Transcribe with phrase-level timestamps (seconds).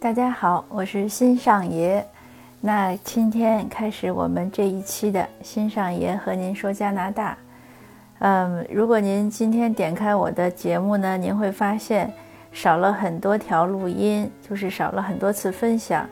[0.00, 2.02] 大家好，我是新上爷。
[2.58, 7.36] 那今天开始我们这一期的新上爷和您说加拿大。
[8.20, 12.10] 嗯，如果您今天点开我的节目呢，您会发现
[12.50, 16.08] 少了很多条录音，就是少了很多次分享。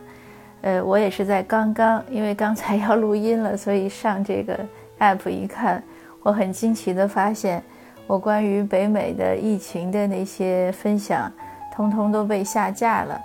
[0.60, 4.60] 呃，我也是在刚刚，因为刚才要录音了，所以上这个
[4.98, 5.82] app 一看，
[6.22, 7.62] 我很惊奇的发现，
[8.06, 11.32] 我关于北美的疫情的那些分享，
[11.74, 13.18] 通通都被下架了。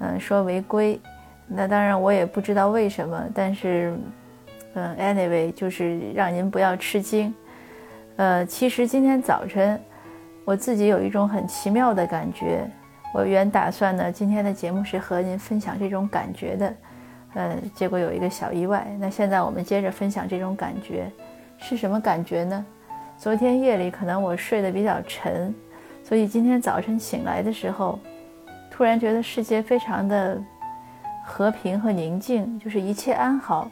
[0.00, 1.00] 嗯，说违规。
[1.46, 3.96] 那当然我也不知道为什么，但是，
[4.74, 7.34] 嗯，anyway，就是让您不要吃惊。
[8.16, 9.80] 呃，其实今天早晨，
[10.44, 12.68] 我自己有一种很奇妙的感觉。
[13.12, 16.74] 我原打算呢，今天的节目是和您分享这种感觉的，
[17.34, 18.86] 呃，结果有一个小意外。
[19.00, 21.10] 那现在我们接着分享这种感觉，
[21.58, 22.64] 是什么感觉呢？
[23.18, 25.52] 昨天夜里可能我睡得比较沉，
[26.04, 27.98] 所以今天早晨醒来的时候，
[28.80, 30.42] 突然觉得世界非常的
[31.22, 33.70] 和平和宁静，就是一切安好。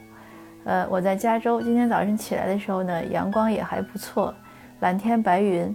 [0.64, 1.62] 呃，我在加州。
[1.62, 4.34] 今天早晨起来的时候呢，阳光也还不错，
[4.80, 5.74] 蓝天白云，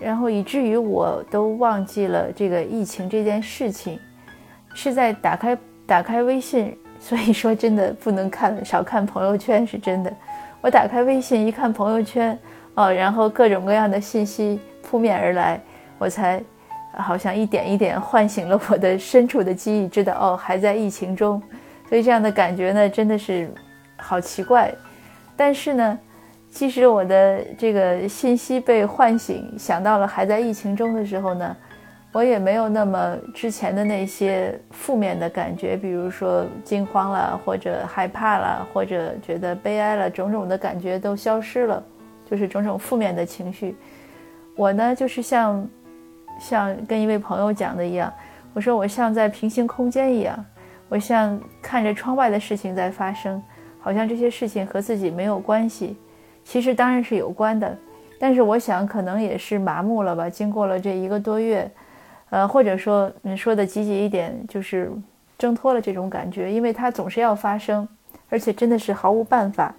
[0.00, 4.00] 然后以至于我都忘记了这个疫情这件事情，
[4.72, 6.74] 是在打开打开微信。
[6.98, 10.10] 所以说，真的不能看少看朋友圈是真的。
[10.62, 12.38] 我打开微信一看朋友圈，
[12.76, 15.60] 哦，然后各种各样的信息扑面而来，
[15.98, 16.42] 我才
[16.96, 21.42] 好像一点一点唤醒了我的深处的记忆，知道哦还在疫情中。
[21.88, 23.50] 所以这样的感觉呢，真的是。
[24.04, 24.74] 好奇怪，
[25.36, 25.98] 但是呢，
[26.50, 31.56] 即使我的这个信息被唤醒，想到了还在疫情中的时候呢，
[32.10, 41.80] 我也没有那么之前的那些负面的感觉，比如说惊慌了，或者害怕了，或者觉得悲哀了，种种的感觉都消失了，
[42.28, 43.76] 就是种种负面的情绪。
[44.56, 45.64] 我呢，就是像
[46.42, 48.12] 像跟一位朋友讲的一样，
[48.52, 50.44] 我说我像在平行空间一样，
[50.88, 53.40] 我像看着窗外的事情在发生。
[53.80, 55.96] 好像这些事情和自己没有关系，
[56.44, 57.76] 其实当然是有关的，
[58.18, 60.30] 但是我想可能也是麻木了吧。
[60.30, 61.68] 经过了这一个多月，
[62.30, 64.92] 呃，或者说你说的积极一点，就是
[65.36, 67.88] 挣脱了这种感觉，因为它总是要发生，
[68.28, 69.74] 而且真的是毫无办法。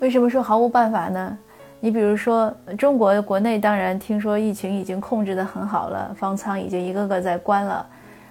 [0.00, 1.38] 为什么说毫无办法呢？
[1.84, 7.86] 你比如说中国国内，当然听说疫情已经控制得很好了，方舱已经一个个在关了，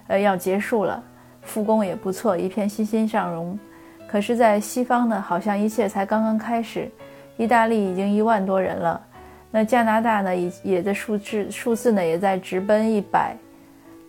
[0.08, 1.04] 呃，要结束了。
[1.44, 3.60] 复工也不错，一片欣欣向荣。
[4.08, 6.90] 可是，在西方呢，好像一切才刚刚开始。
[7.38, 9.00] 意大利已经一万多人了，
[9.52, 13.38] 那加拿大呢，也也的数字数字呢也在直奔一百。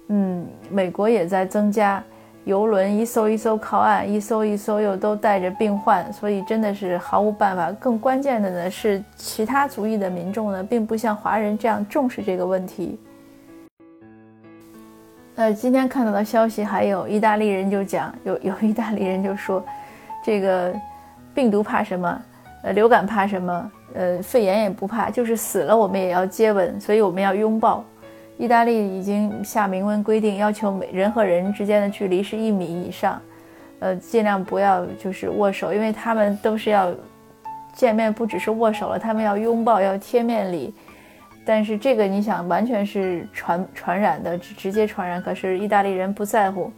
[0.09, 2.03] 嗯，美国也在增加，
[2.45, 7.73] 游轮一艘一艘靠岸，一艘一艘又都带着病患，所以真的是毫无办法。
[7.73, 12.99] 更关键的呢是，其他族裔的民众呢，并不像华人这样重视这个问题。
[15.37, 19.65] 呃，今天看到的消息还有意大利人就讲，有有意大利人就说，
[20.23, 20.73] 这个
[21.35, 22.23] 病毒怕什么？
[22.63, 23.73] 呃，流感怕什么？
[23.95, 27.83] 呃，肺炎也不怕，就是死了我们也要接吻，所以我们要拥抱。
[28.37, 33.21] 意大利已经下明文规定，要求每人和人之间的距离是一米以上，
[33.79, 36.93] 呃，尽量不要就是握手，因为他们都是要
[37.73, 40.75] 见面，不只是握手了，他们要拥抱，要贴面礼。
[41.47, 45.23] 但是这个你想完全是传传染的，直接传染。
[45.23, 46.73] 可是意大利人不在乎。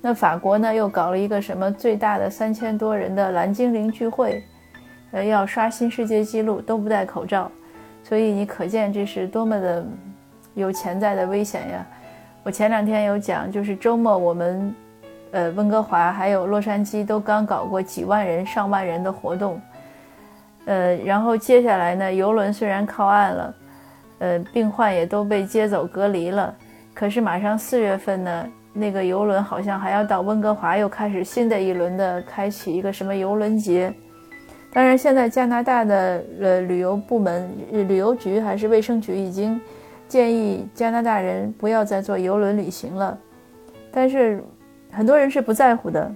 [0.00, 0.72] 那法国呢？
[0.74, 4.42] 又搞了一个什么最大的三千多人的蓝精灵聚会，
[5.10, 7.50] 呃，要刷新世界纪录，都不戴口罩。
[8.02, 9.84] 所以你可见这是多么的
[10.56, 11.86] 有潜在的危险呀！
[12.42, 14.74] 我前两天有讲，就是周末我们，
[15.30, 19.60] 呃，温哥华还有洛杉矶都刚搞过几万人、上万人的活动，
[20.64, 23.54] 呃，然后接下来呢，游轮虽然靠岸了。
[24.18, 26.54] 呃，病患也都被接走隔离了，
[26.94, 33.92] 可是马上四月份呢，那个游轮好像还要到温哥华，又开始新的一轮的开启一个什么游轮节。
[34.72, 39.60] 当然，现在加拿大的呃旅游部门、旅游局还是卫生局已经
[40.08, 43.18] 建议加拿大人不要再坐游轮旅行了，
[43.90, 44.42] 但是
[44.92, 46.12] 很多人是不在乎的。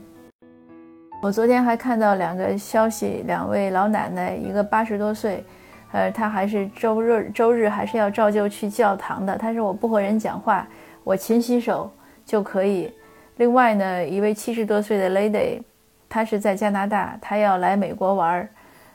[1.20, 5.44] 我昨天还看到两个消息，两位老奶奶，一个八十多岁。
[5.92, 9.36] 呃，她还是周日周日还是要照旧去教堂的。
[9.36, 10.66] 她说我不和人讲话，
[11.02, 11.90] 我勤洗手
[12.24, 12.92] 就可以。
[13.38, 15.60] 另外呢，一位七十多岁的 lady，
[16.08, 18.48] 她是在加拿大，她要来美国玩儿。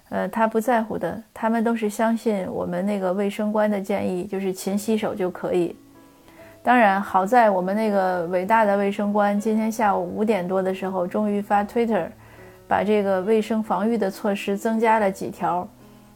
[0.10, 5.76] 呃，他不在乎的，他们都是相信我们那个卫生官的建议，就是勤洗手就可以。
[6.62, 12.08] 当然，好在我们那个伟大的卫生官今天下午五点多的时候，终于发 Twitter，
[12.68, 15.68] 把这个卫生防御的措施增加了几条。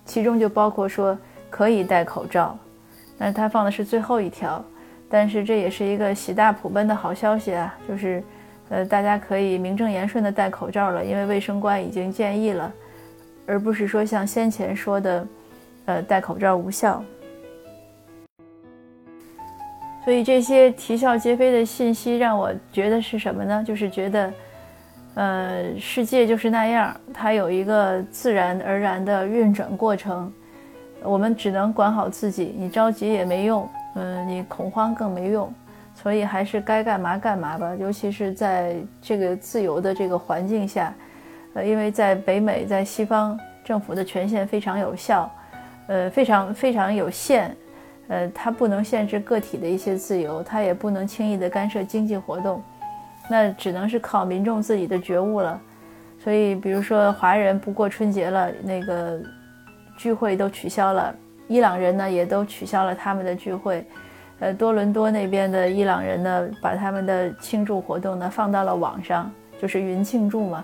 [0.06, 1.16] 其中就包括说
[1.52, 2.58] 可以戴口罩，
[3.18, 4.64] 但是他放的是最后一条，
[5.08, 8.24] 但是这也是一个喜大普奔的好消息啊，就是，
[8.70, 12.74] 呃，大家可以名正言顺的戴口罩了，因为卫生官已经建议了，
[13.50, 15.28] 而不是说像先前说的，
[15.86, 17.04] 呃，戴口罩无效。
[20.06, 23.64] 所以这些啼笑皆非的信息让我觉得是什么呢？
[23.68, 24.34] 就是觉得，
[25.16, 30.32] 呃，世界就是那样，它有一个自然而然的运转过程，
[31.04, 33.68] 我们只能管好自己，你着急也没用。
[33.96, 35.52] 嗯，你恐慌更没用，
[35.96, 37.76] 所以还是该干嘛干嘛吧。
[37.76, 40.94] 尤其是在这个自由的这个环境下，
[41.54, 45.32] 呃，因为在北美，在西方，政府的权限非常有效，
[45.88, 47.56] 呃，非常非常有限，
[48.08, 52.62] 呃，它不能限制个体的一些自由，它也不能轻易的干涉经济活动，
[53.30, 55.60] 那只能是靠民众自己的觉悟了。
[56.22, 59.20] 所以，比如说华人不过春节了，那个
[59.98, 61.16] 聚会都取消了。
[61.48, 63.84] 伊朗人呢也都取消了他们的聚会，
[64.40, 70.64] 呃，多伦多那边的伊朗人呢，把他们的庆祝活动呢放到了网上，就是云庆祝嘛。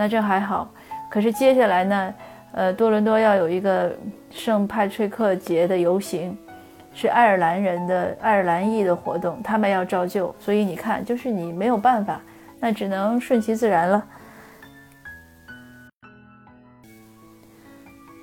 [0.00, 0.66] 那这还好，
[1.10, 2.14] 可是接下来呢，
[2.52, 3.94] 呃，多伦多要有一个
[4.30, 6.34] 圣派崔克节的游行，
[6.94, 10.34] 是爱尔兰人的爱尔兰裔的活动，他们要照旧。
[10.38, 12.18] 所以你看，就是你没有办法，
[12.58, 14.02] 那只能顺其自然了。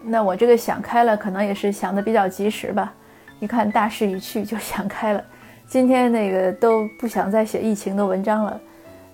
[0.03, 2.91] 那我这个想开了，可能也是想的比较及时吧。
[3.39, 5.23] 一看大势已去，就想开了。
[5.67, 8.59] 今天那个都不想再写疫情的文章了。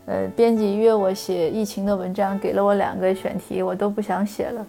[0.05, 4.65] 呃，编辑约我写疫情的文章，给了我两个选题，我都不想写了。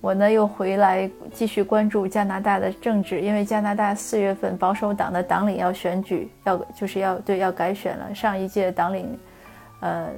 [0.00, 8.14] 我呢又回来继续关注加拿大的政治，因为加拿大四月份保守党的党领要选举，要就是要对要改选了。
[8.14, 9.18] 上一届党领，
[9.80, 10.08] 呃。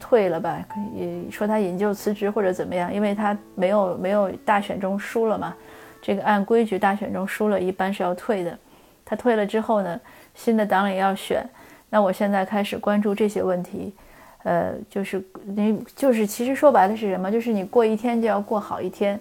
[0.00, 0.64] 退了吧，
[0.94, 5.52] 也说他引咎辞职或者怎么样，因为他没有没有大选中输了嘛。
[6.00, 8.56] 这个按规矩，大选中输了一般是要退的。
[9.04, 10.00] 他退了之后呢，
[10.36, 11.44] 新的党领要选。
[11.90, 13.94] 那我现在开始关注这些问题，
[14.42, 17.30] 呃，就是你就是其实说白了是什么？
[17.32, 19.18] 就是你过一天就要过好一天，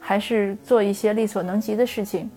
[0.00, 2.30] 还是做一些力所能及的事情。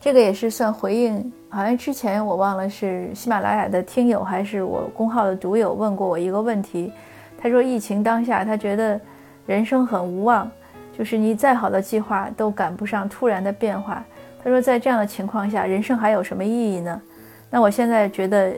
[0.00, 6.90] 这个也是算回应，好像之前我忘了是喜马拉雅的听友还是我公号的读友问过我一个问题，
[7.38, 8.98] 他说疫情当下，他觉得
[9.46, 10.50] 人生很无望，
[10.96, 14.02] 就是你再好的计划都赶不上突然的变化。
[14.42, 17.02] 他说在这样的情况下，人生还有什么意义呢？
[17.50, 18.52] 那我现在觉得，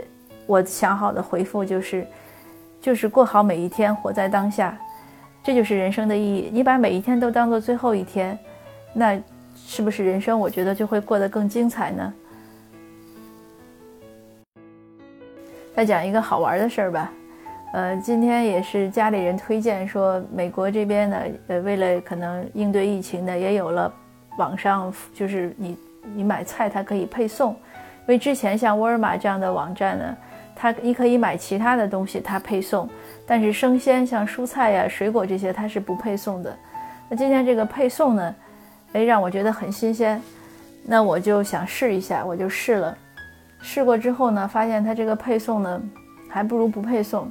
[0.46, 2.06] 我想好的回复就是，
[2.80, 4.78] 就是过好每一天，活在当下，
[5.42, 6.50] 这就是人生的意义。
[6.52, 8.38] 你把每一天都当做最后一天，
[8.92, 9.20] 那。
[9.64, 10.38] 是不是人生？
[10.38, 12.12] 我觉得就会过得更精彩呢。
[15.74, 17.12] 再讲一个好玩的事儿吧，
[17.74, 23.92] 呃，今天也是家里人推荐说，美国这边呢，呃，为了可能应对疫情呢，也有了
[24.38, 25.76] 网上就是你
[26.14, 30.16] 你买菜它可以配送，因为之前像沃尔玛这样的网站呢，
[30.54, 32.88] 它你可以买其他的东西它配送，
[33.26, 36.56] 但是生鲜像蔬菜呀、水果这些它是不配送的。
[37.08, 38.34] 那今天这个配送呢？
[38.94, 40.20] 哎，让我觉得很新鲜，
[40.84, 42.96] 那我就想试一下，我就试了。
[43.60, 45.82] 试过之后呢，发现它这个配送呢，
[46.28, 47.30] 还不如不配送。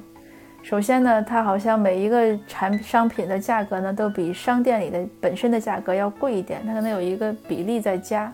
[0.62, 6.60] 首先呢，它好像每一个产商品的价格呢，都比商店里的本身的价格要贵一点。
[6.64, 8.32] 它可能有一个比例在加，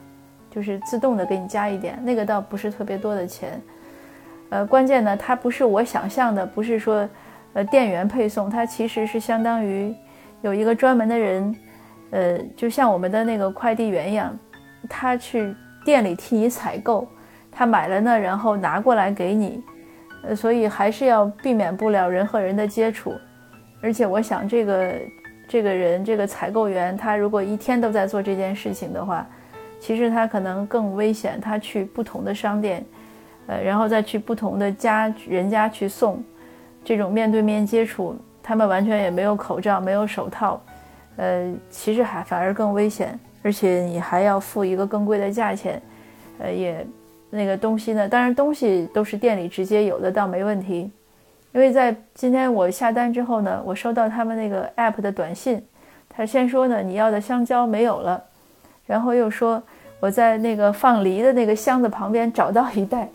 [0.50, 3.60] 就是自动的给你加一点，那个倒不是特别多的钱。
[4.50, 7.08] 呃，关键呢，它不是我想象的，不是说，
[7.54, 9.94] 呃，店员配送，它其实是相当于
[10.42, 11.54] 有一个专门的人。
[12.10, 14.34] 呃，就像我们的那个快递员一样，
[14.88, 17.06] 他去店里替你采购，
[17.50, 19.62] 他买了呢，然后拿过来给你，
[20.22, 23.14] 呃，所以还是要避免不了人和人的接触。
[23.80, 24.94] 而且我想，这个
[25.46, 29.26] 这个人，这个采购员，他如果一天都在做这件事情的话，
[29.80, 31.40] 其实他可能更危险。
[31.40, 32.84] 他去不同的商店，
[33.46, 36.22] 呃，然后再去不同的家人家去送，
[36.84, 40.60] 这种面对面接触，他们完全也没有口罩，没有手套。
[41.16, 45.80] 呃，其实还反而更危险，而且你还要付一个更贵的价钱，
[46.38, 46.86] 呃，也
[47.30, 50.90] 那个东西呢，当然东西都是店里直接有的，倒没问题。
[51.52, 55.62] 因为在今天我下单之后呢，我收到他们那个 app 的短信，
[56.08, 58.22] 他先说呢你要的香蕉没有了，
[58.86, 59.62] 然后又说
[60.00, 63.08] 我在那个放梨的那个箱子旁边找到一袋，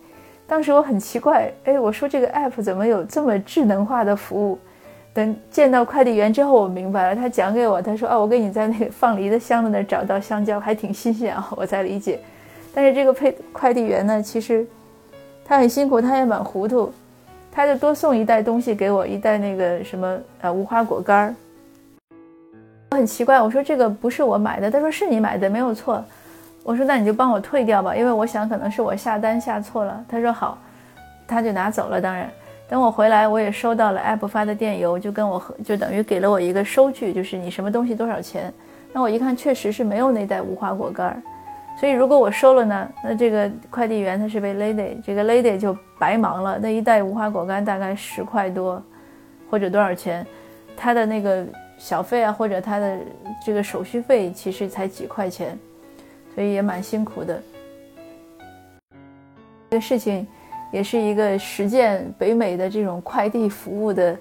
[0.47, 4.57] 当时我很奇怪，哎，我说这个 app 怎么有这么智能化的服务？
[5.13, 7.15] 等见到快递员之后，我明白了。
[7.15, 12.19] 他讲给我，他说：“啊，我给你在那个放梨的箱子那儿找到香蕉，还挺新鲜啊。”我才理解。
[12.73, 14.65] 但是这个配快递员呢，其实
[15.45, 16.91] 他很辛苦，他也蛮糊涂，
[17.51, 21.35] 他就多送一袋东西给我，一袋那个什么呃无花果干儿。
[22.91, 26.03] 我很奇怪，我说这个不是我买的，他说是你买的，没有错。
[26.63, 30.05] 我说那你就帮我退掉吧，因为我想可能是我下单下错了。
[30.07, 30.57] 他说好，
[31.27, 31.99] 他就拿走了。
[31.99, 32.29] 当然，
[32.69, 38.53] 等我回来，我也收到了 app 发的电邮，就跟我就等于给了我一个收据，就是你什么东西多少钱。
[38.93, 41.21] 那我一看，确实是没有那袋无花果干儿。
[41.79, 46.57] 所以如果我收了呢，那这个快递员他是被 lady，这个 lady 就白忙了。
[46.59, 48.81] 那一袋无花果干大概十块多，
[49.49, 50.25] 或者多少钱，
[50.77, 51.45] 他的那个
[51.77, 52.97] 小费啊，或者他的
[53.45, 55.57] 这个手续费，其实才几块钱。
[56.35, 57.39] 所以也蛮辛苦的。
[59.69, 60.25] 这个事情
[60.71, 64.17] 也是一个实践北美的这种快递服务的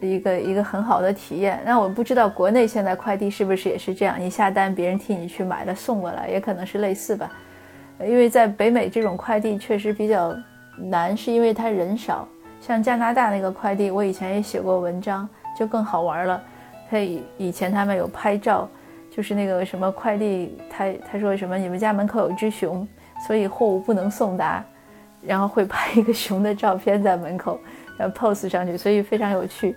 [0.00, 1.60] 一个一个很好的体验。
[1.64, 4.16] 那我不知道国内现在快递是不是也是这样？
[4.18, 7.30] 你下单，别人替你去买了送过来，也可能是类似吧。
[8.00, 10.36] 因为在北美这种快递确实比较
[10.76, 12.26] 难，是因为他人少。
[12.60, 16.42] 像加拿大那个快递，我以前也写过文章，就更好玩了。
[16.90, 18.68] 他以以前他们有拍照。
[19.16, 22.84] 就是那个什么快递，他他说什么你们家门口有只熊，
[23.28, 24.64] 所以货物不能送达，
[25.22, 27.60] 然后会拍一个熊的照片在门口，
[27.96, 29.76] 然后 pose 上去，所以非常有趣。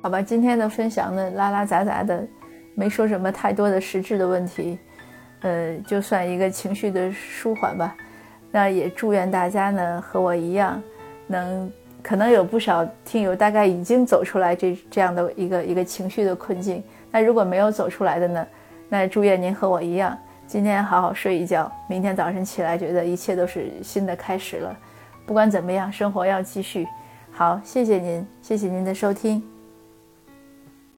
[0.00, 2.26] 好吧，今天的分享呢，拉拉杂杂的，
[2.74, 4.78] 没说什么太多的实质的问题，
[5.40, 7.94] 呃，就算一个情绪的舒缓吧。
[8.50, 10.80] 那也祝愿大家呢和我一样，
[11.26, 11.70] 能
[12.02, 16.82] 可能有不少听友大概已经走出来这这样的一个一个情绪的困境。
[17.10, 18.46] 那如果没有走出来的呢？
[18.88, 24.74] 那祝愿您和我一样，今天好好睡一觉，明天早晨起来觉得一切都是新的开始了。
[25.26, 26.86] 不管怎么样，生活要继续。
[27.30, 29.57] 好，谢谢您，谢谢您的收听。